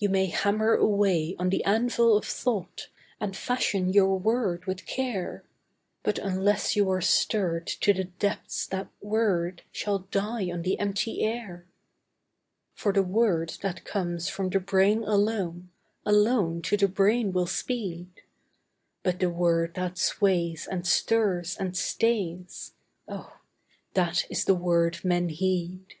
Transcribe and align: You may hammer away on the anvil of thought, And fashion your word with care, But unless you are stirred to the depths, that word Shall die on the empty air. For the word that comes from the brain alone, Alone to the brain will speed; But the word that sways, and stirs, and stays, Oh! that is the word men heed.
You 0.00 0.08
may 0.08 0.26
hammer 0.26 0.74
away 0.74 1.36
on 1.38 1.50
the 1.50 1.62
anvil 1.62 2.16
of 2.16 2.24
thought, 2.24 2.88
And 3.20 3.36
fashion 3.36 3.92
your 3.92 4.18
word 4.18 4.64
with 4.64 4.86
care, 4.86 5.44
But 6.02 6.18
unless 6.18 6.74
you 6.74 6.90
are 6.90 7.00
stirred 7.00 7.68
to 7.68 7.92
the 7.94 8.02
depths, 8.02 8.66
that 8.66 8.88
word 9.00 9.62
Shall 9.70 10.00
die 10.00 10.50
on 10.50 10.62
the 10.62 10.80
empty 10.80 11.22
air. 11.22 11.64
For 12.74 12.92
the 12.92 13.04
word 13.04 13.56
that 13.62 13.84
comes 13.84 14.28
from 14.28 14.50
the 14.50 14.58
brain 14.58 15.04
alone, 15.04 15.70
Alone 16.04 16.60
to 16.62 16.76
the 16.76 16.88
brain 16.88 17.30
will 17.32 17.46
speed; 17.46 18.22
But 19.04 19.20
the 19.20 19.30
word 19.30 19.74
that 19.74 19.96
sways, 19.96 20.66
and 20.66 20.84
stirs, 20.84 21.56
and 21.56 21.76
stays, 21.76 22.74
Oh! 23.06 23.38
that 23.94 24.28
is 24.28 24.46
the 24.46 24.56
word 24.56 25.04
men 25.04 25.28
heed. 25.28 25.94